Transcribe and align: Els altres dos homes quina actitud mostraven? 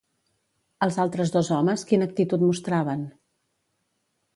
Els 0.85 0.97
altres 1.03 1.35
dos 1.37 1.53
homes 1.57 1.85
quina 1.93 2.09
actitud 2.13 2.49
mostraven? 2.49 3.09